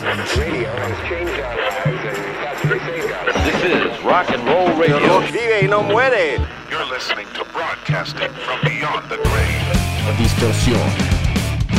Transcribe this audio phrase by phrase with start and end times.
[0.00, 0.08] This
[3.64, 5.20] is rock and roll radio.
[5.20, 6.38] Vive y no muere.
[6.70, 10.16] You're listening to broadcasting from beyond the grave.
[10.16, 10.80] Distorsión,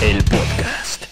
[0.04, 1.06] el podcast.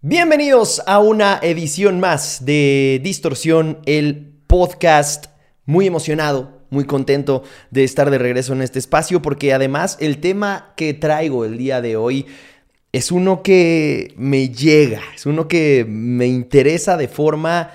[0.00, 5.26] Bienvenidos a una edición más de Distorsión, el podcast.
[5.66, 10.72] Muy emocionado, muy contento de estar de regreso en este espacio porque además el tema
[10.74, 12.26] que traigo el día de hoy
[12.92, 17.70] es uno que me llega, es uno que me interesa de forma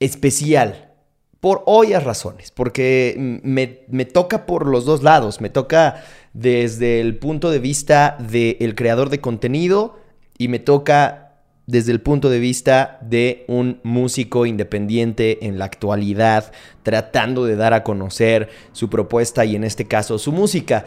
[0.00, 0.92] especial.
[1.40, 7.18] Por obvias razones, porque me, me, toca por los dos lados, me toca desde el
[7.18, 9.98] punto de vista del creador de contenido
[10.38, 11.24] y me toca
[11.66, 17.74] desde el punto de vista de un músico independiente en la actualidad, tratando de dar
[17.74, 20.86] a conocer su propuesta y en este caso su música.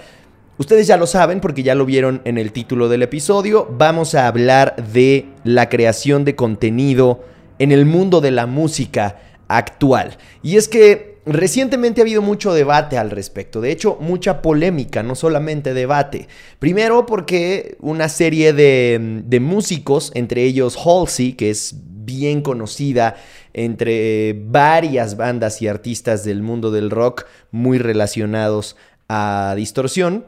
[0.59, 4.25] Ustedes ya lo saben porque ya lo vieron en el título del episodio, vamos a
[4.25, 7.23] hablar de la creación de contenido
[7.59, 10.17] en el mundo de la música actual.
[10.41, 15.14] Y es que recientemente ha habido mucho debate al respecto, de hecho mucha polémica, no
[15.14, 16.27] solamente debate.
[16.58, 23.16] Primero porque una serie de, músicos, entre ellos Halsey, que es bien conocida
[23.53, 28.75] entre varias bandas y artistas del mundo del rock muy relacionados
[29.08, 30.25] a distorsión,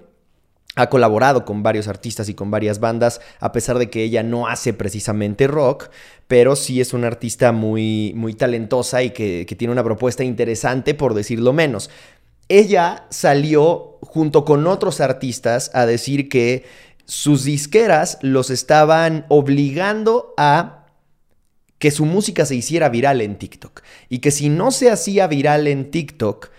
[0.79, 4.47] ha colaborado con varios artistas y con varias bandas, a pesar de que ella no
[4.47, 5.89] hace precisamente rock,
[6.29, 10.93] pero sí es una artista muy, muy talentosa y que, que tiene una propuesta interesante,
[10.93, 11.89] por decirlo menos.
[12.47, 16.65] Ella salió junto con otros artistas a decir que
[17.03, 20.85] sus disqueras los estaban obligando a
[21.77, 25.67] que su música se hiciera viral en TikTok y que si no se hacía viral
[25.67, 26.51] en TikTok,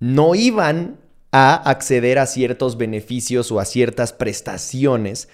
[0.00, 0.99] no iban
[1.32, 5.28] a acceder a ciertos beneficios o a ciertas prestaciones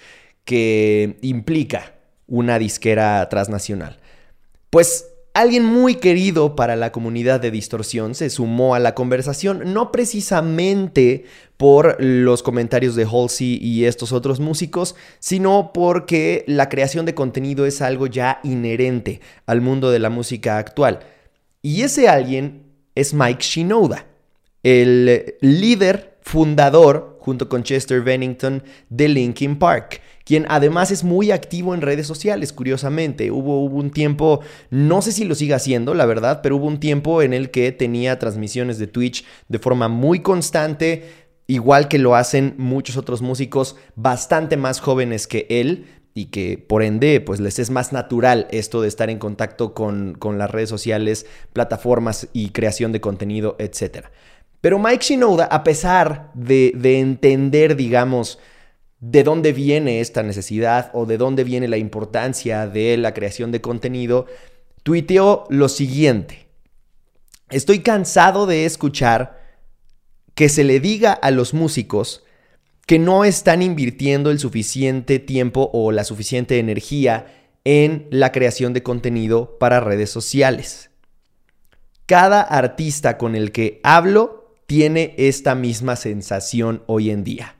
[0.45, 1.93] que implica
[2.27, 3.97] una disquera transnacional.
[4.69, 9.91] Pues alguien muy querido para la comunidad de distorsión se sumó a la conversación, no
[9.91, 11.25] precisamente
[11.57, 17.65] por los comentarios de Halsey y estos otros músicos, sino porque la creación de contenido
[17.65, 20.99] es algo ya inherente al mundo de la música actual.
[21.61, 22.63] Y ese alguien
[22.93, 24.05] es Mike Shinoda
[24.63, 31.73] el líder fundador, junto con Chester Bennington, de Linkin Park, quien además es muy activo
[31.73, 33.31] en redes sociales, curiosamente.
[33.31, 36.79] Hubo, hubo, un tiempo, no sé si lo sigue haciendo, la verdad, pero hubo un
[36.79, 41.09] tiempo en el que tenía transmisiones de Twitch de forma muy constante,
[41.47, 46.81] igual que lo hacen muchos otros músicos bastante más jóvenes que él, y que por
[46.81, 50.67] ende pues les es más natural esto de estar en contacto con, con las redes
[50.67, 54.11] sociales, plataformas y creación de contenido, etcétera.
[54.67, 58.37] Pero Mike Shinoda, a pesar de, entender, digamos,
[58.99, 63.61] de dónde viene esta necesidad o de dónde viene la importancia de la creación de
[63.61, 64.25] contenido,
[64.83, 66.49] tuiteó lo siguiente.
[67.49, 69.41] Estoy cansado de escuchar
[70.35, 72.25] que se le diga a los músicos
[72.85, 77.27] que no están invirtiendo el suficiente tiempo o la suficiente energía
[77.63, 80.89] en la creación de contenido para redes sociales.
[82.05, 84.36] Cada artista con el que hablo
[84.67, 87.55] tiene esta misma sensación hoy en día.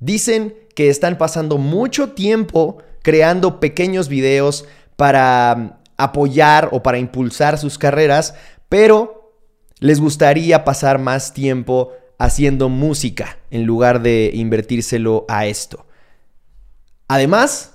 [0.00, 4.64] Dicen que están pasando mucho tiempo creando pequeños videos
[4.96, 8.34] para mm, apoyar o para impulsar sus carreras,
[8.68, 9.32] pero
[9.78, 15.86] les gustaría pasar más tiempo haciendo música en lugar de invertírselo a esto.
[17.08, 17.74] Además,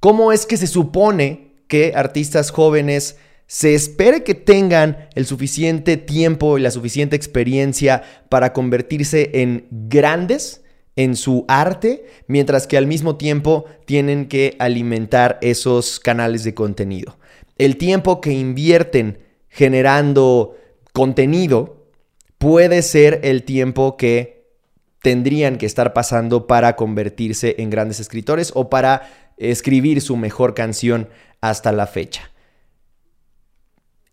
[0.00, 3.16] ¿cómo es que se supone que artistas jóvenes
[3.52, 10.64] se espere que tengan el suficiente tiempo y la suficiente experiencia para convertirse en grandes
[10.96, 17.18] en su arte, mientras que al mismo tiempo tienen que alimentar esos canales de contenido.
[17.58, 19.18] El tiempo que invierten
[19.50, 20.56] generando
[20.94, 21.88] contenido
[22.38, 24.46] puede ser el tiempo que
[25.02, 31.10] tendrían que estar pasando para convertirse en grandes escritores o para escribir su mejor canción
[31.42, 32.31] hasta la fecha.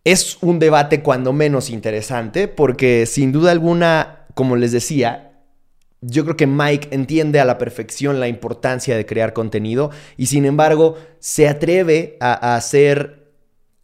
[0.04, 5.30] Es un debate cuando menos interesante porque sin duda alguna, como les decía,
[6.02, 10.46] yo creo que Mike entiende a la perfección la importancia de crear contenido y sin
[10.46, 13.34] embargo se atreve a, hacer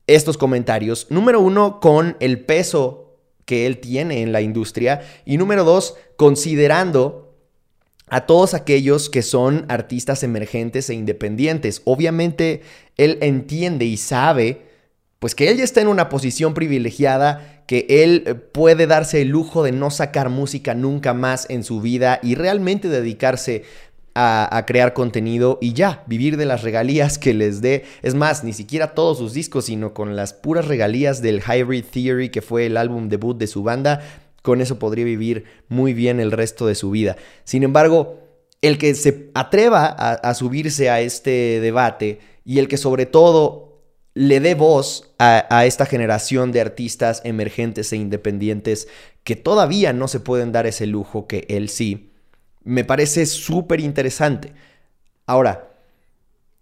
[0.07, 1.07] estos comentarios.
[1.09, 7.35] Número uno, con el peso que él tiene en la industria y número dos, considerando
[8.07, 11.81] a todos aquellos que son artistas emergentes e independientes.
[11.85, 12.62] Obviamente
[12.97, 14.75] él entiende y sabe
[15.25, 19.30] pues que él ya está en una posición privilegiada, que él eh, puede darse el
[19.30, 23.63] lujo de no sacar música nunca más en su vida y realmente dedicarse
[24.13, 27.86] a, crear contenido y ya, vivir de las regalías que les dé.
[28.04, 32.30] Es más, ni siquiera todos sus discos, sino con las puras regalías del Hybrid Theory,
[32.30, 34.01] que fue el álbum debut de su banda.
[34.44, 37.16] Con eso podría vivir muy bien el resto de su vida.
[37.45, 38.19] Sin embargo,
[38.62, 43.64] el que se atreva a subirse a este debate y el que sobre todo
[44.15, 48.88] le dé voz a, esta generación de artistas emergentes e independientes
[49.23, 52.12] que todavía no se pueden dar ese lujo que él sí,
[52.63, 54.53] me parece súper interesante.
[55.27, 55.69] Ahora,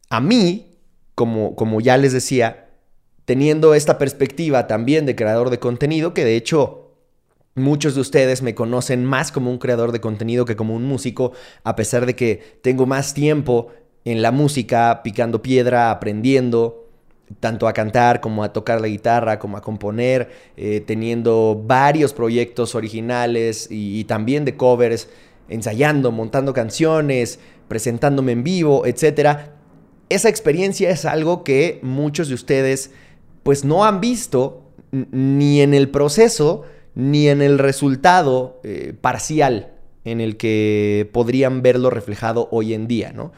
[0.10, 0.78] a mí,
[1.16, 2.70] como, como ya les decía,
[3.26, 6.84] teniendo esta perspectiva también de creador de contenido, que de hecho
[7.56, 11.34] Muchos de ustedes me conocen más como un creador de contenido que como un músico,
[11.64, 13.68] a pesar de que tengo más tiempo
[14.06, 16.83] en la música, picando piedra, aprendiendo,
[17.40, 22.76] tanto a cantar como a tocar la guitarra, como a componer, eh, teniendo varios proyectos
[22.76, 25.10] originales y, también de covers,
[25.50, 29.38] ensayando, montando canciones, presentándome en vivo, etc.
[30.10, 32.92] Esa experiencia es algo que muchos de ustedes
[33.44, 36.64] pues no han visto ni en el proceso,
[36.96, 39.74] ni en el resultado eh, parcial
[40.06, 43.32] en el que podrían verlo reflejado hoy en día, ¿no?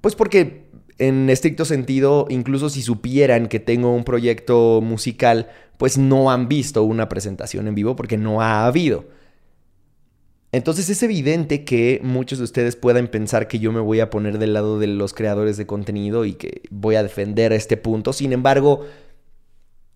[0.00, 0.63] Pues porque
[0.98, 6.82] en estricto sentido, incluso si supieran que tengo un proyecto musical, pues no han visto
[6.82, 9.04] una presentación en vivo porque no ha habido.
[10.52, 14.38] Entonces es evidente que muchos de ustedes puedan pensar que yo me voy a poner
[14.38, 18.12] del lado de los creadores de contenido y que voy a defender este punto.
[18.12, 18.86] Sin embargo,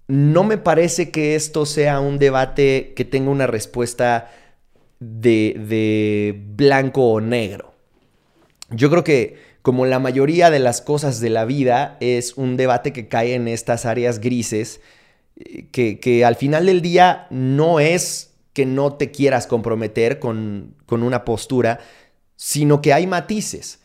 [0.08, 4.32] no me parece que esto sea un debate que tenga una respuesta
[4.98, 7.74] de, de, blanco o negro.
[8.70, 9.36] Yo creo que
[9.69, 13.49] como la mayoría de las cosas de la vida es un debate que cae en
[13.49, 14.81] estas áreas grises,
[15.37, 20.75] eh, que, que al final del día no es que no te quieras comprometer con,
[20.87, 21.81] con una postura,
[22.35, 23.81] sino que hay matices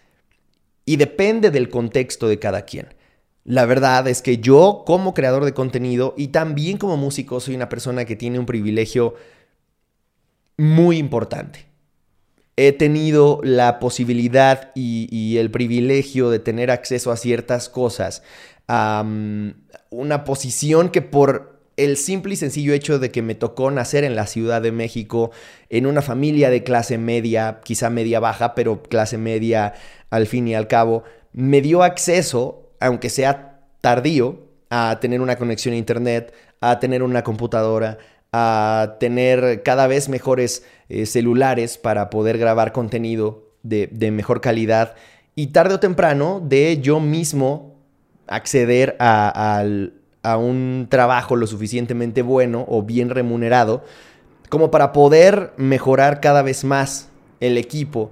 [0.86, 2.88] y depende del contexto de cada quien.
[3.44, 7.68] La verdad es que yo como creador de contenido y también como músico soy una
[7.68, 9.16] persona que tiene un privilegio
[10.56, 11.73] muy importante.
[12.56, 18.24] He tenido la posibilidad y, el privilegio de tener acceso a ciertas cosas,
[18.68, 19.04] a
[19.90, 24.16] una posición que por el simple y sencillo hecho de que me tocó nacer en
[24.16, 25.32] la Ciudad de México,
[25.70, 29.74] en una familia de clase media, quizá media baja, pero clase media
[30.12, 35.74] al fin y al cabo, me dio acceso aunque sea tardío, a tener una conexión
[35.74, 37.98] a internet, a tener una computadora,
[38.34, 40.66] a tener cada vez mejores
[41.02, 44.96] eh, celulares para poder grabar contenido de, de, mejor calidad.
[45.36, 47.76] Y tarde o temprano de yo mismo
[48.28, 49.66] acceder a, a,
[50.24, 53.84] a un trabajo lo suficientemente bueno o bien remunerado
[54.50, 58.12] como para poder mejorar cada vez más el equipo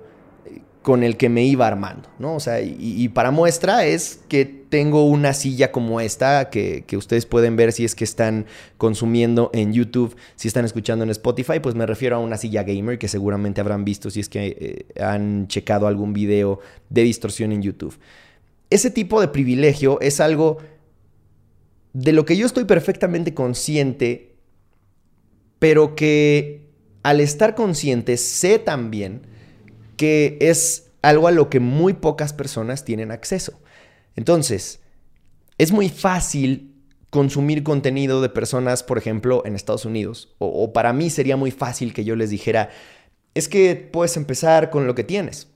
[0.82, 2.36] con el que me iba armando, ¿no?
[2.36, 7.28] O sea, y, para muestra es que tengo una silla como esta que, que, ustedes
[7.28, 8.48] pueden ver si es que están
[8.78, 12.98] consumiendo en YouTube, si están escuchando en Spotify, pues me refiero a una silla gamer
[12.98, 17.62] que seguramente habrán visto si es que eh, han checado algún video de distorsión en
[17.62, 18.00] YouTube.
[18.72, 20.58] Ese tipo de privilegio es algo
[21.94, 24.34] de lo que yo estoy perfectamente consciente,
[25.60, 26.72] pero que
[27.04, 29.31] al estar consciente sé también
[30.02, 33.60] que es algo a lo que muy pocas personas tienen acceso.
[34.16, 34.80] Entonces,
[35.60, 36.74] es muy fácil
[37.12, 40.34] consumir contenido de personas, por ejemplo, en Estados Unidos.
[40.40, 42.72] O, para mí sería muy fácil que yo les dijera,
[43.36, 45.50] es que puedes empezar con lo que tienes.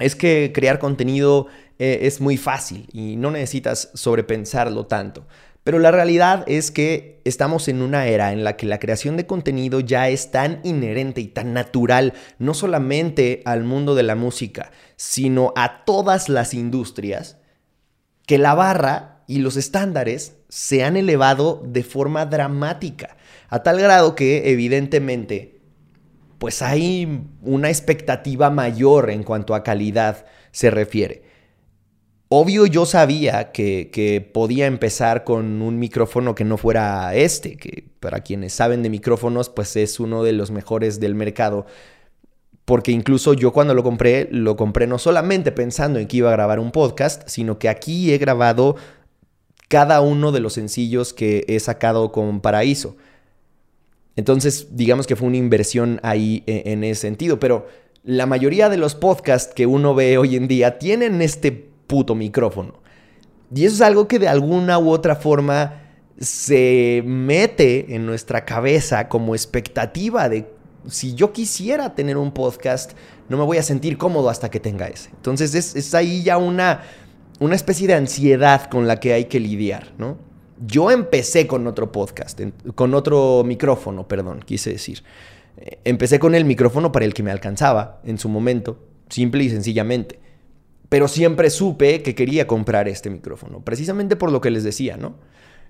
[0.00, 1.46] Es que crear contenido
[1.78, 5.24] eh, es muy fácil y no necesitas sobrepensarlo tanto.
[5.64, 9.26] Pero la realidad es que estamos en una era en la que la creación de
[9.26, 14.72] contenido ya es tan inherente y tan natural, no solamente al mundo de la música,
[14.96, 17.38] sino a todas las industrias,
[18.26, 23.16] que la barra y los estándares se han elevado de forma dramática,
[23.48, 25.60] a tal grado que evidentemente
[26.38, 31.22] pues hay una expectativa mayor en cuanto a calidad se refiere.
[32.34, 38.20] Obvio yo sabía que, podía empezar con un micrófono que no fuera este, que para
[38.20, 41.66] quienes saben de micrófonos, pues es uno de los mejores del mercado.
[42.64, 46.32] Porque incluso yo cuando lo compré, lo compré no solamente pensando en que iba a
[46.32, 48.76] grabar un podcast, sino que aquí he grabado
[49.68, 52.96] cada uno de los sencillos que he sacado con Paraíso.
[54.16, 57.66] Entonces, digamos que fue una inversión ahí en, en ese sentido, pero
[58.04, 62.72] la mayoría de los podcasts que uno ve hoy en día tienen este puto micrófono.
[63.54, 65.82] Y eso es algo que de alguna u otra forma
[66.18, 70.50] se mete en nuestra cabeza como expectativa de
[70.88, 72.92] si yo quisiera tener un podcast,
[73.28, 75.10] no me voy a sentir cómodo hasta que tenga ese.
[75.10, 76.80] Entonces es, es ahí ya una,
[77.40, 80.16] una especie de ansiedad con la que hay que lidiar, ¿no?
[80.66, 82.40] Yo empecé con otro podcast,
[82.74, 85.02] con otro micrófono, perdón, quise decir.
[85.58, 88.78] Eh, empecé con el micrófono para el que me alcanzaba en su momento,
[89.10, 90.21] simple y sencillamente.
[90.92, 95.14] Pero siempre supe que quería comprar este micrófono, precisamente por lo que les decía, ¿no?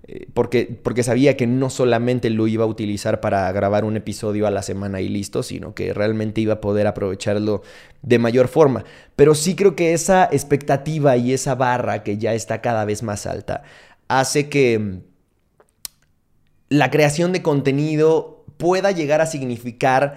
[0.08, 4.48] Eh, porque, porque sabía que no solamente lo iba a utilizar para grabar un episodio
[4.48, 7.62] a la semana y listo, sino que realmente iba a poder aprovecharlo
[8.02, 8.84] de mayor forma.
[9.14, 13.24] Pero sí creo que esa expectativa y esa barra que ya está cada vez más
[13.24, 13.62] alta
[14.08, 15.02] hace que mm,
[16.68, 20.16] la creación de contenido pueda llegar a significar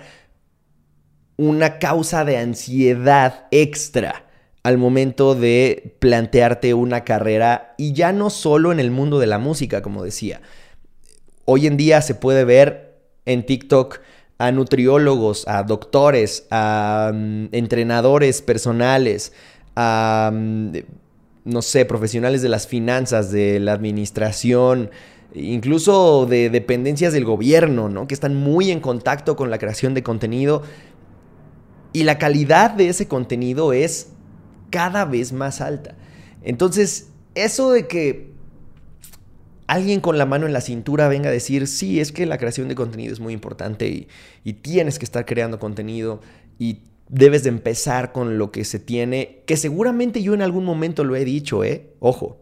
[1.38, 4.25] una causa de ansiedad extra
[4.66, 9.38] al momento de plantearte una carrera y ya no solo en el mundo de la
[9.38, 10.42] música, como decía.
[11.46, 14.00] Hoy en día se puede ver en TikTok
[14.40, 19.34] a nutriólogos, a doctores, a mm, entrenadores personales,
[19.76, 20.72] a, mm,
[21.44, 24.90] no sé, profesionales de las finanzas, de la administración,
[25.36, 28.08] incluso de dependencias del gobierno, ¿no?
[28.08, 30.64] Que están muy en contacto con la creación de contenido.
[31.94, 34.15] Y la calidad de ese contenido es
[34.70, 35.96] cada vez más alta.
[36.42, 38.36] Entonces, eso de que
[39.68, 42.68] alguien con la mano en la cintura venga a decir, sí, es que la creación
[42.68, 43.88] de contenido es muy importante
[44.44, 46.22] y, tienes que estar creando contenido
[46.60, 51.04] y debes de empezar con lo que se tiene, que seguramente yo en algún momento
[51.04, 51.94] lo he dicho, ¿eh?
[52.00, 52.42] Ojo.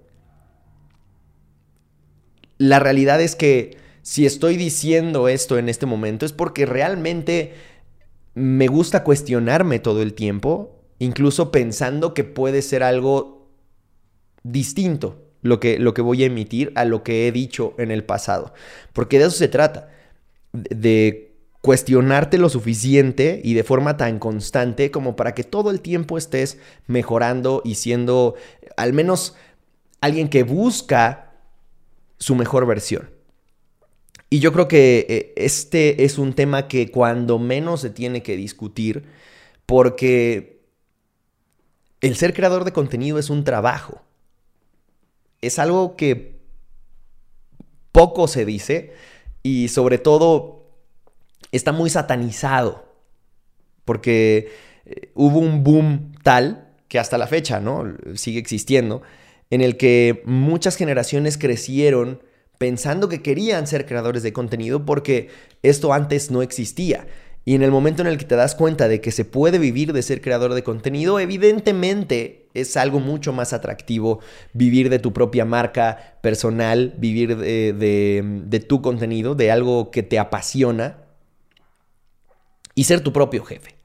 [2.57, 7.53] La realidad es que si estoy diciendo esto en este momento es porque realmente
[8.35, 13.47] me gusta cuestionarme todo el tiempo incluso pensando que puede ser algo
[14.43, 18.03] distinto lo que, lo que voy a emitir a lo que he dicho en el
[18.03, 18.53] pasado.
[18.93, 19.89] Porque de eso se trata,
[20.53, 26.17] de cuestionarte lo suficiente y de forma tan constante como para que todo el tiempo
[26.17, 26.57] estés
[26.87, 28.35] mejorando y siendo
[28.75, 29.35] al menos
[30.01, 31.33] alguien que busca
[32.17, 33.11] su mejor versión.
[34.29, 38.35] Y yo creo que eh, este es un tema que cuando menos se tiene que
[38.35, 39.03] discutir
[39.65, 40.52] porque
[42.03, 44.01] el ser creador de contenido es un trabajo.
[45.41, 46.41] Es algo que
[47.93, 48.91] poco se dice
[49.41, 50.67] y sobre todo
[51.53, 52.83] está muy satanizado.
[53.85, 54.51] Porque
[54.85, 57.85] eh, hubo un boom tal que hasta la fecha, ¿no?
[58.15, 59.01] Sigue existiendo,
[59.49, 62.21] en el que muchas generaciones crecieron
[62.57, 65.29] pensando que querían ser creadores de contenido porque
[65.61, 67.07] esto antes no existía.
[67.45, 69.91] Y en el momento en el que te das cuenta de que se puede vivir
[69.91, 74.19] de ser creador de contenido, evidentemente es algo mucho más atractivo
[74.53, 81.03] vivir de tu propia marca personal, vivir de, tu contenido, de algo que te apasiona
[82.75, 83.75] y ser tu propio jefe.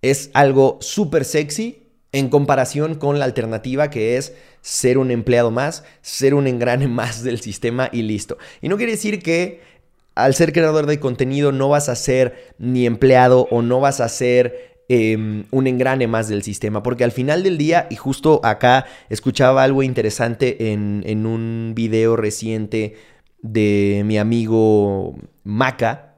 [0.00, 5.82] Es algo súper sexy en comparación con la alternativa que es ser un empleado más,
[6.00, 8.38] ser un engrane más del sistema y listo.
[8.62, 9.73] Y no quiere decir que
[10.14, 14.08] al ser creador de contenido no vas a ser ni empleado o no vas a
[14.08, 18.86] ser em, un engrane más del sistema, porque al final del día, y justo acá
[19.08, 22.96] escuchaba algo interesante en, en un video reciente
[23.42, 26.14] de mi amigo Maca,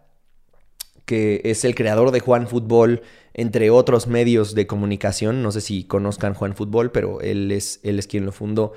[1.04, 5.84] que es el creador de Juan Fútbol, entre otros medios de comunicación, no sé si
[5.84, 8.72] conozcan Juan Fútbol, pero él es, él es quien lo fundó.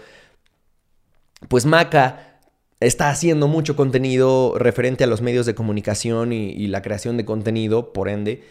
[1.47, 2.38] Pues Maca
[2.79, 7.91] está haciendo mucho contenido referente a los medios de comunicación y, la creación de contenido,
[7.91, 8.43] por ende,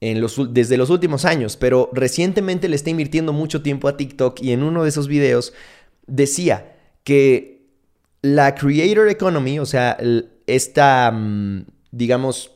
[0.00, 4.40] en los, desde los últimos años, pero recientemente le está invirtiendo mucho tiempo a TikTok
[4.40, 5.52] y en uno de esos videos
[6.06, 7.60] decía que
[8.22, 9.98] la creator economy, o sea,
[10.46, 12.52] esta, mm, digamos,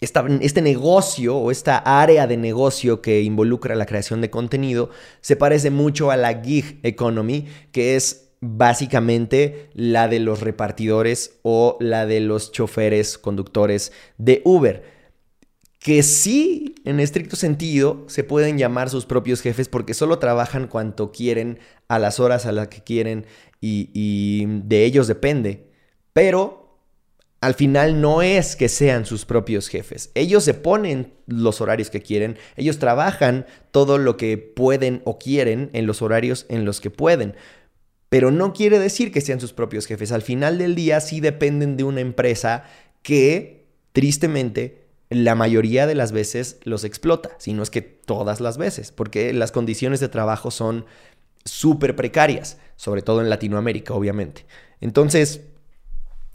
[0.00, 5.70] este negocio o esta área de negocio que involucra la creación de contenido se parece
[5.70, 12.20] mucho a la gig economy, que es básicamente la de los repartidores o la de
[12.20, 14.82] los choferes, conductores de Uber.
[15.78, 21.12] Que sí, en estricto sentido, se pueden llamar sus propios jefes porque solo trabajan cuanto
[21.12, 23.26] quieren, a las horas a las que quieren
[23.60, 25.70] y, y de ellos depende.
[26.12, 26.80] Pero
[27.40, 30.10] al final no es que sean sus propios jefes.
[30.14, 35.70] Ellos se ponen los horarios que quieren, ellos trabajan todo lo que pueden o quieren
[35.72, 37.34] en los horarios en los que pueden
[38.12, 40.12] pero no quiere decir que sean sus propios jefes.
[40.12, 42.64] Al final del día sí dependen de una empresa
[43.00, 43.64] que,
[43.94, 48.92] tristemente, la mayoría de las veces los explota, si no es que todas las veces,
[48.92, 50.84] porque las condiciones de trabajo son
[51.46, 54.44] súper precarias, sobre todo en Latinoamérica, obviamente.
[54.82, 55.40] Entonces,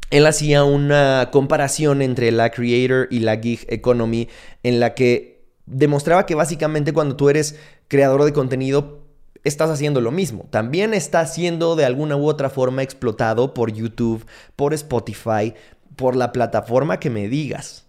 [0.09, 4.29] él hacía una comparación entre la creator y la gig economy
[4.63, 7.55] en la que demostraba que básicamente cuando tú eres
[7.87, 9.06] creador de contenido
[9.47, 10.45] estás haciendo lo mismo.
[10.49, 14.25] También estás siendo de alguna u otra forma explotado por YouTube,
[14.55, 15.53] por Spotify,
[15.95, 17.85] por la plataforma que me digas.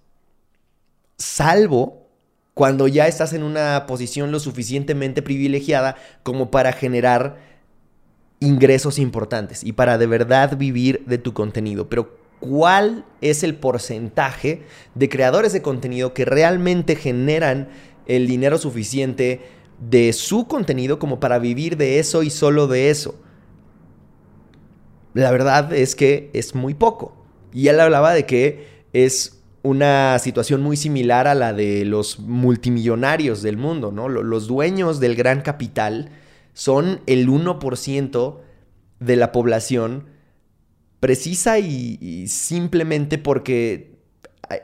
[1.16, 2.08] Salvo
[2.54, 7.36] cuando ya estás en una posición lo suficientemente privilegiada como para generar
[8.40, 11.88] ingresos importantes y para de verdad vivir de tu contenido.
[11.88, 14.62] Pero ¿cuál es el porcentaje
[14.94, 17.68] de creadores de contenido que realmente generan
[18.06, 19.42] el dinero suficiente
[19.80, 23.14] de su contenido como para vivir de eso y solo de eso?
[25.14, 27.16] La verdad es que es muy poco.
[27.52, 33.42] Y él hablaba de que es una situación muy similar a la de los multimillonarios
[33.42, 34.08] del mundo, ¿no?
[34.08, 36.10] Los dueños del gran capital
[36.52, 38.38] son el 1%
[39.00, 40.06] de la población
[41.00, 43.98] precisa y, simplemente porque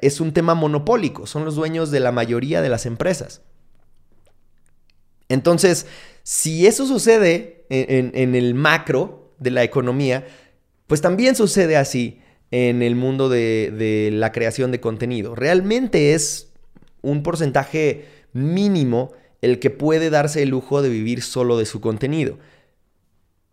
[0.02, 3.42] es un tema monopólico, son los dueños de la mayoría de las empresas.
[5.28, 5.86] Entonces,
[6.22, 10.26] si eso sucede en, el macro de la economía,
[10.86, 15.34] pues también sucede así en el mundo de la creación de contenido.
[15.34, 16.52] Realmente es
[17.02, 19.12] un porcentaje mínimo
[19.42, 22.38] el que puede darse el lujo de vivir solo de su contenido.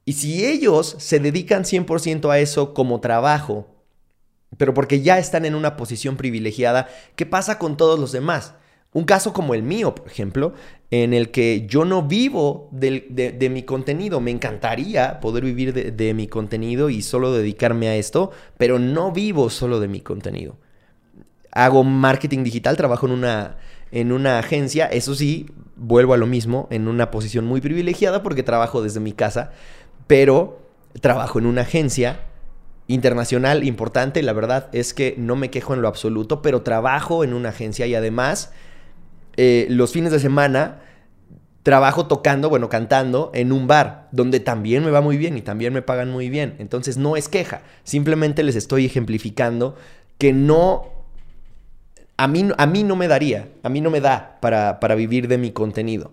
[0.05, 3.67] Y si ellos se dedican 100% a eso como trabajo,
[4.57, 8.53] pero porque ya están en una posición privilegiada, ¿qué pasa con todos los demás?
[8.93, 10.53] Un caso como el mío, por ejemplo,
[10.89, 14.19] en el que yo no vivo de, mi contenido.
[14.19, 19.13] Me encantaría poder vivir de, de mi contenido y solo dedicarme a esto, pero no
[19.13, 20.57] vivo solo de mi contenido.
[21.51, 23.57] Hago marketing digital, trabajo en una,
[23.91, 28.43] en una agencia, eso sí, vuelvo a lo mismo, en una posición muy privilegiada porque
[28.43, 29.51] trabajo desde mi casa,
[30.07, 30.61] pero
[30.99, 32.21] trabajo en una agencia
[32.87, 37.33] internacional importante, la verdad es que no me quejo en lo absoluto, pero trabajo en
[37.33, 38.51] una agencia y además
[39.43, 40.81] eh, los fines de semana
[41.63, 45.73] trabajo tocando, bueno, cantando en un bar, donde también me va muy bien y también
[45.73, 46.53] me pagan muy bien.
[46.59, 49.75] Entonces no es queja, simplemente les estoy ejemplificando
[50.19, 50.91] que no
[52.17, 55.27] a mí, a mí no me daría, a mí no me da para, para vivir
[55.27, 56.11] de mi contenido.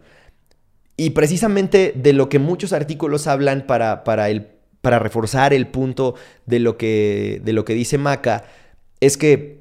[0.97, 4.47] Y precisamente de lo que muchos artículos hablan para, para, el,
[4.81, 6.15] para reforzar el punto
[6.47, 8.45] de lo, que, de lo que dice Maca,
[9.01, 9.59] es que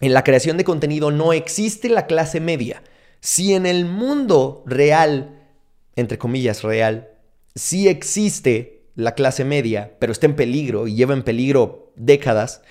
[0.00, 2.84] en la creación de contenido no existe la clase media.
[3.22, 5.40] Si en el mundo real,
[5.94, 7.08] entre comillas real,
[7.54, 12.62] sí existe la clase media, pero está en peligro y lleva en peligro décadas,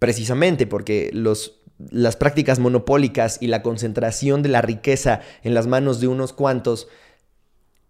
[0.00, 6.00] precisamente porque los las prácticas monopólicas y la concentración de la riqueza en las manos
[6.00, 6.88] de unos cuantos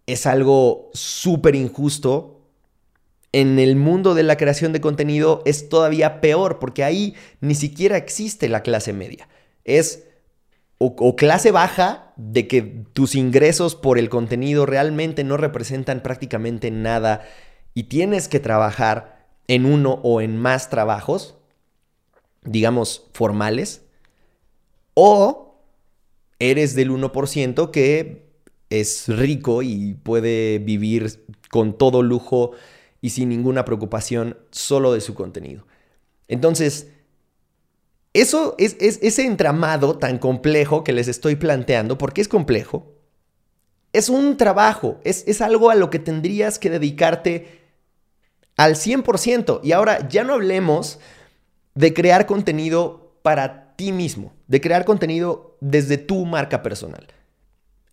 [0.07, 2.41] es algo súper injusto.
[3.31, 7.97] En el mundo de la creación de contenido es todavía peor porque ahí ni siquiera
[7.97, 9.27] existe la clase media.
[9.63, 10.05] Es
[10.77, 17.21] o, clase baja de que tus ingresos por el contenido realmente no representan prácticamente nada
[17.73, 21.35] y tienes que trabajar en uno o en más trabajos
[22.45, 23.81] digamos, formales,
[24.93, 25.59] o
[26.39, 28.25] eres del 1% que
[28.69, 32.51] es rico y puede vivir con todo lujo
[33.01, 35.65] y sin ninguna preocupación solo de su contenido.
[36.27, 36.91] Entonces,
[38.15, 42.93] eso es, ese entramado tan complejo que les estoy planteando, porque es complejo,
[43.91, 47.59] es un trabajo, es, es algo a lo que tendrías que dedicarte
[48.55, 49.59] al 100%.
[49.63, 50.99] Y ahora ya no hablemos
[51.73, 57.07] de crear contenido para ti mismo, de crear contenido desde tu marca personal.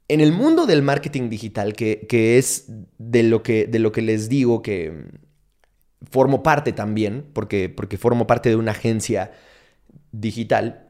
[0.07, 2.07] En el mundo del marketing digital, que,
[2.39, 2.67] es
[2.99, 5.05] de lo que, de lo que les digo que
[6.09, 9.33] formo parte también, porque, porque formo parte de una agencia
[10.13, 10.89] digital,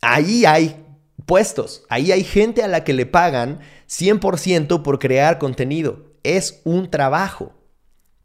[0.00, 0.84] ahí hay
[1.26, 6.12] puestos, ahí hay gente a la que le pagan 100% por crear contenido.
[6.22, 7.54] Es un trabajo.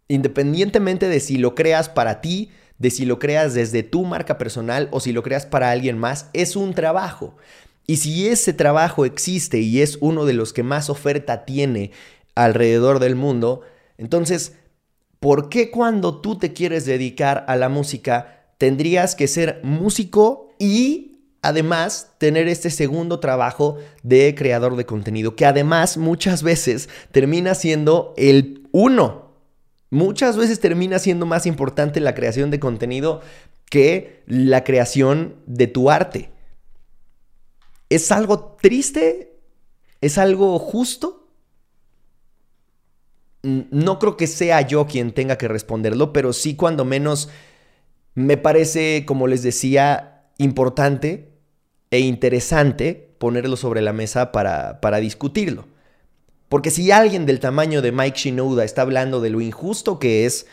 [0.08, 4.88] Independientemente de si lo creas para ti, de si lo creas desde tu marca personal
[4.92, 7.36] o si lo creas para alguien más, es un trabajo.
[7.86, 11.92] Y si ese trabajo existe y es uno de los que más oferta tiene
[12.36, 13.62] alrededor del mundo,
[13.98, 14.56] entonces,
[15.20, 21.24] ¿por qué cuando tú te quieres dedicar a la música tendrías que ser músico y
[21.42, 28.14] además tener este segundo trabajo de creador de contenido, que además muchas veces termina siendo
[28.16, 29.30] el uno
[29.92, 33.22] Muchas veces termina siendo más importante la creación de contenido
[33.70, 36.30] que la creación de tu arte.
[37.90, 39.40] ¿Es algo triste?
[40.02, 41.28] ¿Es algo justo?
[43.42, 47.30] No creo que sea yo quien tenga que responderlo, pero sí cuando menos
[48.20, 51.30] me parece, como les decía, importante
[51.92, 55.66] e interesante ponerlo sobre la mesa para, para discutirlo.
[56.48, 60.48] Porque si alguien del tamaño de Mike Shinoda está hablando de lo injusto que es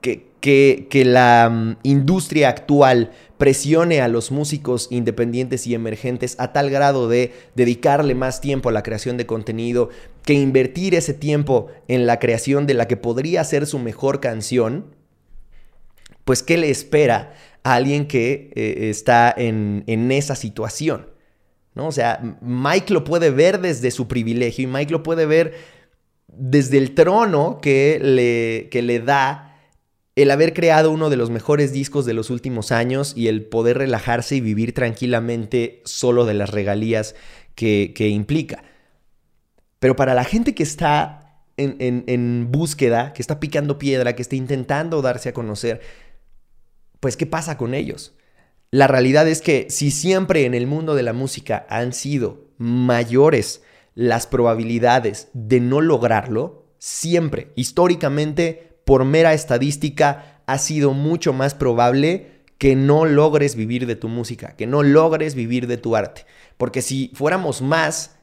[0.00, 6.70] que, que, la mm, industria actual presione a los músicos independientes y emergentes a tal
[6.70, 9.90] grado de dedicarle más tiempo a la creación de contenido,
[10.24, 14.86] que invertir ese tiempo en la creación de la que podría ser su mejor canción,
[16.30, 21.08] pues ¿qué le espera a alguien que eh, está en, en esa situación?
[21.74, 21.88] ¿No?
[21.88, 25.54] O sea, Mike lo puede ver desde su privilegio y Mike lo puede ver
[26.28, 29.58] desde el trono que le, que le da
[30.14, 33.78] el haber creado uno de los mejores discos de los últimos años y el poder
[33.78, 37.16] relajarse y vivir tranquilamente solo de las regalías
[37.56, 38.62] que, que implica.
[39.80, 44.22] Pero para la gente que está en, en, en, búsqueda, que está picando piedra, que
[44.22, 45.80] está intentando darse a conocer,
[47.00, 48.14] pues ¿qué pasa con ellos?
[48.70, 53.62] La realidad es que si siempre en el mundo de la música han sido mayores
[53.94, 62.40] las probabilidades de no lograrlo, siempre, históricamente, por mera estadística, ha sido mucho más probable
[62.58, 66.26] que no logres vivir de tu música, que no logres vivir de tu arte.
[66.56, 68.16] Porque si fuéramos más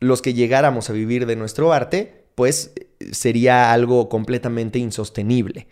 [0.00, 2.72] los que llegáramos a vivir de nuestro arte, pues
[3.12, 5.66] sería algo completamente insostenible.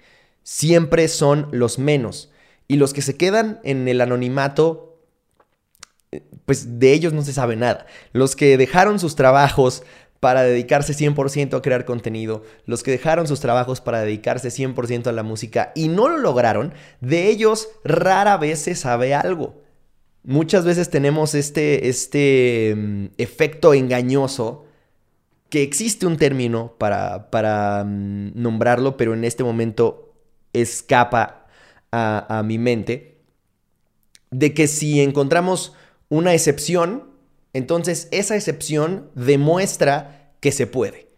[0.45, 2.31] Siempre son los menos.
[2.69, 5.01] Y los que se quedan en el anonimato,
[6.47, 7.87] pues de ellos no se sabe nada.
[8.13, 9.83] Los que dejaron sus trabajos
[10.21, 15.13] para dedicarse 100% a crear contenido, los que dejaron sus trabajos para dedicarse 100% a
[15.13, 19.61] la música y no lo lograron, de ellos rara vez se sabe algo.
[20.23, 24.65] Muchas veces tenemos este, este um, efecto engañoso
[25.51, 30.04] que existe un término para, para um, nombrarlo, pero en este momento
[30.55, 31.47] escapa
[31.93, 33.19] a, mi mente,
[34.31, 35.75] de que si encontramos
[36.09, 37.11] una excepción,
[37.53, 41.09] entonces esa excepción demuestra que se puede.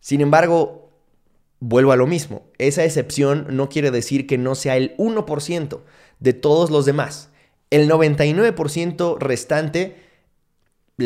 [0.00, 0.92] Sin embargo,
[1.60, 5.80] vuelvo a lo mismo, esa excepción no quiere decir que no sea el 1%
[6.20, 7.28] de todos los demás.
[7.70, 9.96] El 99% restante,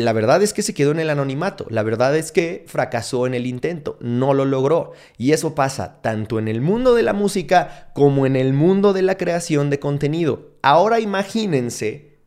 [0.03, 3.33] la verdad es que se quedó en el anonimato, la verdad es que fracasó en
[3.33, 4.93] el intento, no lo logró.
[5.17, 9.01] Y eso pasa tanto en el mundo de la música como en el mundo de
[9.01, 10.51] la creación de contenido.
[10.61, 12.19] Ahora imagínense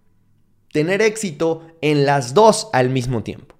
[0.73, 3.57] tener éxito en las dos al mismo tiempo.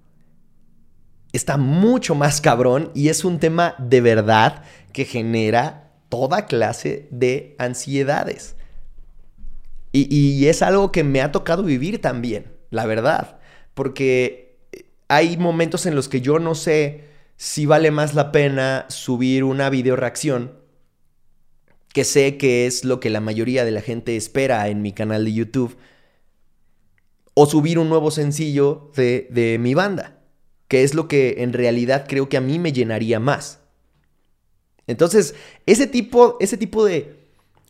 [1.33, 7.55] Está mucho más cabrón y es un tema de verdad que genera toda clase de
[7.57, 8.55] ansiedades.
[9.93, 13.39] Y, es algo que me ha tocado vivir también, la verdad.
[13.81, 14.59] Porque
[15.07, 19.71] hay momentos en los que yo no sé si vale más la pena subir una
[19.71, 20.51] video reacción,
[21.91, 25.25] que sé que es lo que la mayoría de la gente espera en mi canal
[25.25, 25.77] de YouTube,
[27.33, 30.19] o subir un nuevo sencillo de, de mi banda,
[30.67, 33.61] que es lo que en realidad creo que a mí me llenaría más.
[34.85, 35.33] Entonces,
[35.65, 37.15] ese tipo, ese tipo de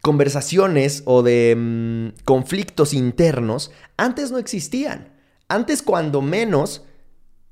[0.01, 5.10] conversaciones o de mmm, conflictos internos antes no existían.
[5.51, 6.83] Antes, cuando menos,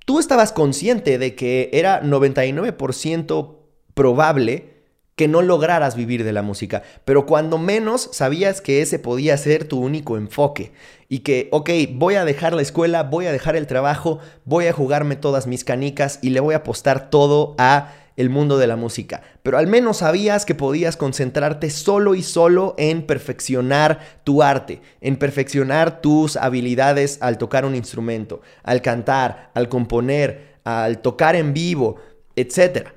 [0.05, 3.57] tú estabas consciente de que era 99%
[3.93, 4.79] probable
[5.17, 9.65] que no lograras vivir de la música, pero cuando menos sabías que ese podía ser
[9.65, 10.71] tu único enfoque
[11.09, 14.71] y que, ok, voy a dejar la escuela, voy a dejar el trabajo, voy a
[14.71, 18.75] jugarme todas mis canicas y le voy a apostar todo a el mundo de la
[18.75, 24.81] música, pero al menos sabías que podías concentrarte solo y solo en perfeccionar tu arte,
[24.99, 31.53] en perfeccionar tus habilidades al tocar un instrumento, al cantar, al componer, al tocar en
[31.53, 31.95] vivo,
[32.35, 32.93] etcétera.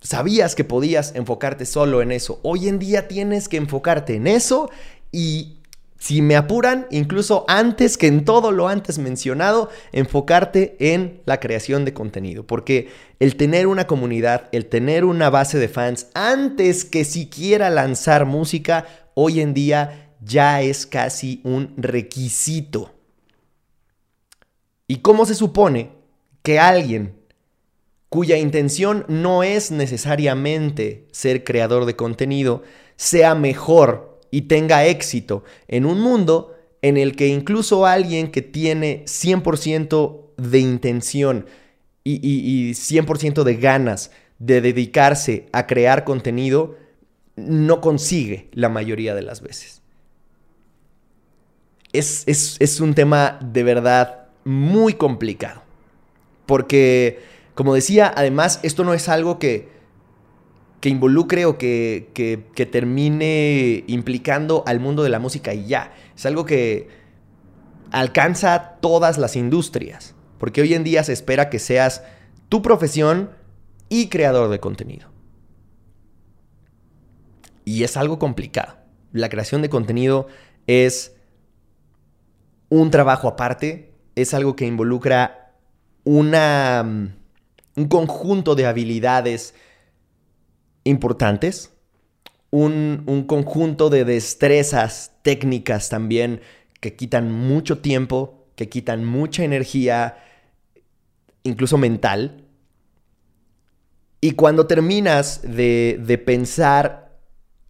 [0.00, 2.40] Sabías que podías enfocarte solo en eso.
[2.42, 4.70] Hoy en día tienes que enfocarte en eso
[5.12, 5.60] y
[6.04, 11.86] si me apuran, incluso antes que en todo lo antes mencionado, enfocarte en la creación
[11.86, 12.46] de contenido.
[12.46, 12.90] Porque
[13.20, 18.86] el tener una comunidad, el tener una base de fans, antes que siquiera lanzar música,
[19.14, 22.94] hoy en día ya es casi un requisito.
[24.86, 25.92] ¿Y cómo se supone
[26.42, 27.14] que alguien
[28.10, 32.62] cuya intención no es necesariamente ser creador de contenido,
[32.96, 39.04] sea mejor y tenga éxito en un mundo en el que incluso alguien que tiene
[39.04, 41.46] 100% de intención
[42.02, 46.74] y, y, y 100% de ganas de dedicarse a crear contenido,
[47.36, 49.82] no consigue la mayoría de las veces.
[51.92, 55.62] Es, es, es un tema de verdad muy complicado.
[56.44, 57.20] Porque
[57.54, 59.68] como decía, además, esto no es algo que,
[60.80, 65.94] que involucre o que, que, que termine implicando al mundo de la música y ya.
[66.14, 66.88] Es algo que
[67.90, 70.14] alcanza todas las industrias.
[70.38, 72.02] Porque hoy en día se espera que seas
[72.48, 73.30] tu profesión
[73.88, 75.08] y creador de contenido.
[77.64, 78.76] Y es algo complicado.
[79.12, 80.26] La creación de contenido
[80.66, 81.14] es
[82.68, 85.52] un trabajo aparte, es algo que involucra
[86.04, 87.14] una, mm,
[87.76, 89.54] un conjunto de habilidades
[90.84, 91.72] importantes,
[92.50, 96.40] un, un conjunto de destrezas técnicas también
[96.80, 100.18] que quitan mucho tiempo, que quitan mucha energía,
[101.42, 102.44] incluso mental.
[104.20, 107.18] Y cuando terminas de, de pensar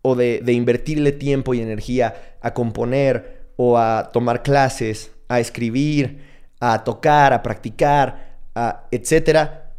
[0.02, 6.20] o de, de, invertirle tiempo y energía a componer o a tomar clases, a escribir,
[6.60, 9.72] a tocar, a practicar, a etcétera,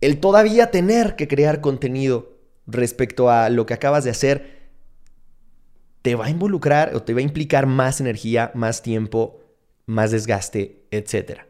[0.00, 2.33] el todavía tener que crear contenido
[2.66, 4.64] respecto a lo que acabas de hacer,
[6.02, 9.40] te va a involucrar o te va a implicar más energía, más tiempo,
[9.86, 11.40] más desgaste, etc.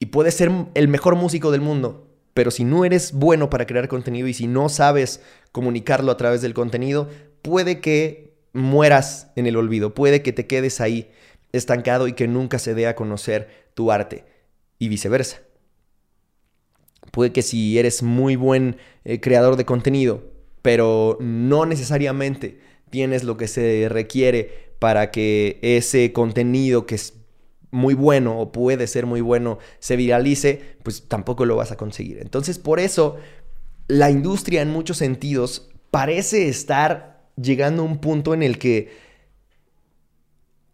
[0.00, 3.86] Y puedes ser el mejor músico del mundo, pero si no eres bueno para crear
[3.86, 7.08] contenido y si no sabes comunicarlo a través del contenido,
[7.42, 11.10] puede que mueras en el olvido, puede que te quedes ahí
[11.52, 14.24] estancado y que nunca se dé a conocer tu arte
[14.80, 15.43] y viceversa.
[17.14, 20.24] Puede que si eres muy buen eh, creador de contenido,
[20.62, 22.58] pero no necesariamente
[22.90, 27.14] tienes lo que se requiere para que ese contenido que es
[27.70, 32.18] muy bueno o puede ser muy bueno se viralice, pues tampoco lo vas a conseguir.
[32.20, 33.14] Entonces, por eso,
[33.86, 38.90] la industria en muchos sentidos parece estar llegando a un punto en el que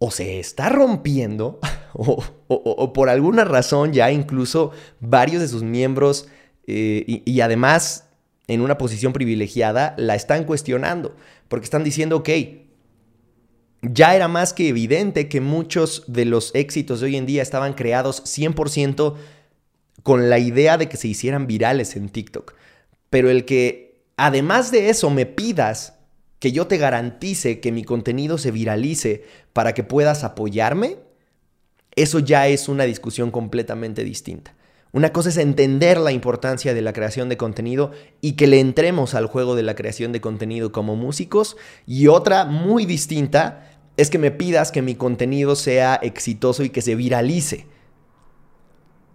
[0.01, 1.61] o se está rompiendo
[1.93, 6.27] o, por alguna razón ya incluso varios de sus miembros
[6.67, 8.09] eh, y, y, además
[8.49, 11.15] en una posición privilegiada la están cuestionando
[11.49, 12.29] porque están diciendo, ok,
[13.83, 17.73] ya era más que evidente que muchos de los éxitos de hoy en día estaban
[17.75, 19.15] creados 100%
[20.03, 22.55] con la idea de que se hicieran virales en TikTok.
[23.09, 25.95] Pero el que además de eso me pidas
[26.41, 30.97] que yo te garantice que mi contenido se viralice para que puedas apoyarme,
[31.95, 34.55] eso ya es una discusión completamente distinta.
[34.93, 39.15] Una cosa es entender la importancia de la creación de contenido y que le entremos
[39.15, 44.19] al juego de la creación de contenido como músicos y otra muy distinta es que
[44.19, 47.67] me pidas que mi contenido sea exitoso y que se viralice.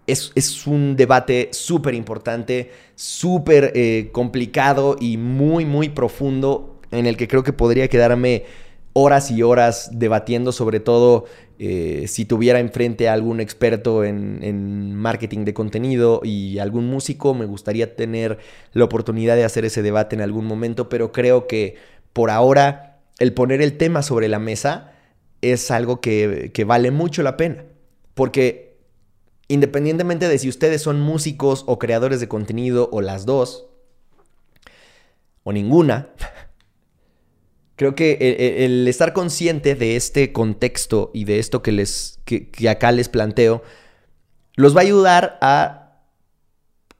[0.06, 7.16] Es, es un debate súper importante, súper eh, complicado y muy, muy profundo en el
[7.16, 8.44] que creo que podría quedarme
[8.92, 11.26] horas y horas debatiendo, sobre todo
[11.58, 17.44] eh, si tuviera enfrente a algún experto en, marketing de contenido y algún músico, me
[17.44, 18.38] gustaría tener
[18.72, 21.76] la oportunidad de hacer ese debate en algún momento, pero creo que
[22.14, 24.92] por ahora el poner el tema sobre la mesa
[25.42, 27.64] es algo que vale mucho la pena,
[28.14, 28.78] porque
[29.48, 33.66] independientemente de si ustedes son músicos o creadores de contenido o las dos,
[35.44, 36.08] o ninguna,
[37.76, 42.90] creo que el, estar consciente de este contexto y de esto que, les, que acá
[42.92, 43.62] les planteo,
[44.56, 45.86] los va a ayudar a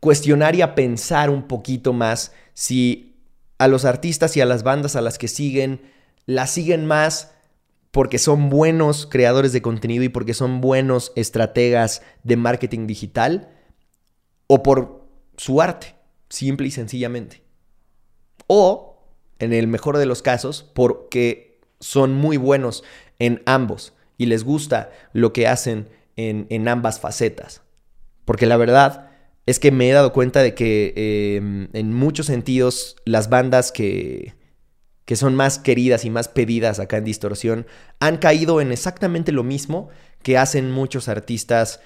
[0.01, 3.17] cuestionar y a pensar un poquito más si
[3.59, 5.81] a los artistas y a las bandas a las que siguen,
[6.27, 7.33] las siguen más
[7.91, 13.49] porque son buenos creadores de contenido y porque son buenos estrategas de marketing digital
[14.47, 15.09] o por
[15.39, 15.95] su arte,
[16.29, 17.43] simple y sencillamente.
[18.47, 18.96] O
[19.38, 22.85] en el mejor de los casos, porque son muy buenos
[23.18, 27.62] en ambos y les gusta lo que hacen en, en ambas facetas.
[28.25, 29.11] Porque la verdad
[29.46, 34.35] es que me he dado cuenta de que eh, en muchos sentidos las bandas que,
[35.05, 37.66] que son más queridas y más pedidas acá en Distorsión
[38.01, 39.88] han caído en exactamente lo mismo
[40.22, 41.81] que hacen muchos artistas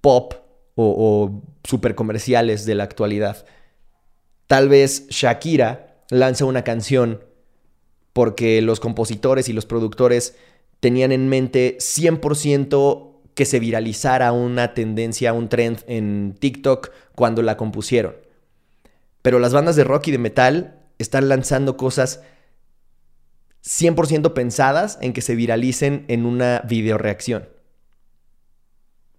[0.00, 0.34] pop
[0.74, 3.44] o, o super comerciales de la actualidad.
[4.46, 7.24] Tal vez Shakira lanza una canción
[8.12, 10.36] porque los compositores y los productores
[10.80, 17.56] tenían en mente 100% que se viralizara una tendencia, un trend en TikTok cuando la
[17.56, 18.16] compusieron.
[19.22, 22.22] Pero las bandas de rock y de metal están lanzando cosas
[23.64, 27.48] 100% pensadas en que se viralicen en una videoreacción.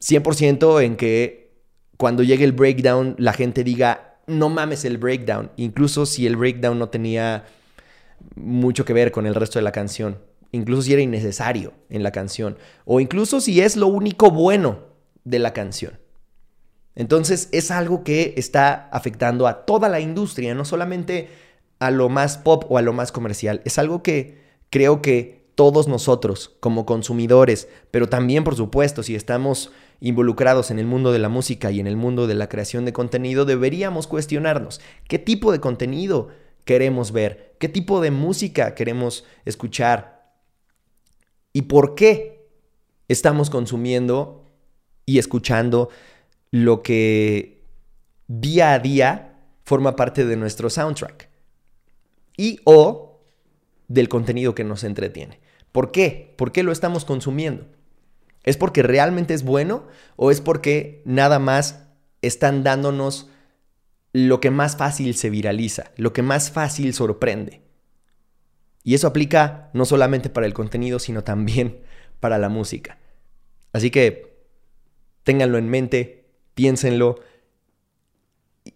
[0.02, 1.64] 100% en que
[1.98, 6.80] cuando llegue el breakdown la gente diga, no mames el breakdown, incluso si el breakdown
[6.80, 7.46] no tenía
[8.36, 10.20] mucho que ver con el resto de la canción,
[10.52, 14.80] incluso si era innecesario en la canción, o incluso si es lo único bueno
[15.24, 16.00] de la canción.
[16.96, 21.30] Entonces es algo que está afectando a toda la industria, no solamente
[21.80, 23.62] a lo más pop o a lo más comercial.
[23.64, 29.72] Es algo que creo que todos nosotros como consumidores, pero también por supuesto si estamos
[30.02, 32.94] involucrados en el mundo de la música y en el mundo de la creación de
[32.94, 36.30] contenido, deberíamos cuestionarnos qué tipo de contenido
[36.66, 40.34] queremos ver, qué tipo de música queremos escuchar
[41.52, 42.48] y por qué
[43.08, 44.46] estamos consumiendo
[45.06, 45.90] y escuchando
[46.52, 47.64] lo que
[48.28, 51.30] día a día forma parte de nuestro soundtrack
[52.38, 53.20] y o
[53.88, 55.40] del contenido que nos entretiene.
[55.72, 56.34] ¿Por qué?
[56.38, 57.66] ¿Por qué lo estamos consumiendo?
[58.44, 61.88] ¿Es porque realmente es bueno o es porque nada más
[62.22, 63.30] están dándonos
[64.12, 67.62] lo que más fácil se viraliza, lo que más fácil sorprende?
[68.84, 71.82] Y eso aplica no solamente para el contenido, sino también
[72.20, 72.98] para la música.
[73.72, 74.40] Así que
[75.24, 76.26] ténganlo en mente,
[76.56, 77.20] piénsenlo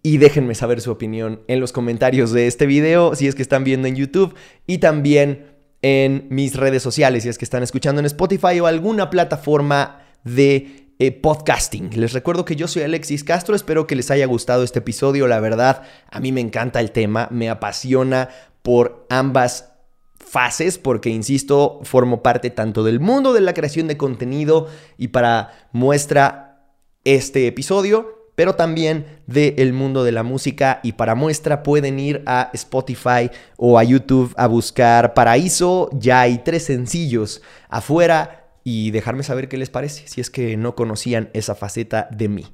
[0.02, 3.64] y déjenme saber su opinión en los comentarios de este video si es que están
[3.64, 5.53] viendo en YouTube y también
[5.84, 7.22] en mis redes sociales.
[7.22, 11.92] Si es que están escuchando en Spotify o alguna plataforma de eh, podcasting.
[12.00, 15.40] Les recuerdo que yo soy Alexis Castro, espero que les haya gustado este episodio, la
[15.40, 18.30] verdad a mí me encanta el tema, me apasiona
[18.62, 19.74] por ambas
[20.18, 24.68] fases porque, insisto, formo parte tanto del mundo de la creación de contenido
[24.98, 26.70] y para muestra
[27.04, 32.50] este episodio, pero también del mundo de la música y para muestra pueden ir a
[32.54, 39.50] Spotify o a YouTube a buscar Paraíso, ya hay tres sencillos afuera y dejarme saber
[39.50, 42.46] qué les parece si es que no conocían esa faceta de mí.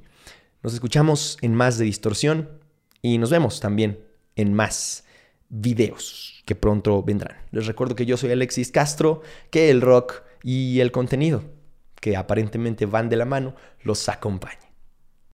[0.62, 2.50] Nos escuchamos en más de distorsión
[3.00, 4.00] y nos vemos también
[4.36, 5.04] en más
[5.48, 7.36] videos que pronto vendrán.
[7.50, 11.44] Les recuerdo que yo soy Alexis Castro, que el rock y el contenido,
[12.00, 14.69] que aparentemente van de la mano, los acompaña.